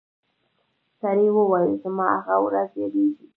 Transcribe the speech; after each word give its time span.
سړي 0.99 1.27
وویل 1.33 1.71
زما 1.83 2.07
هغه 2.15 2.35
ورځ 2.45 2.69
یادیږي 2.81 3.25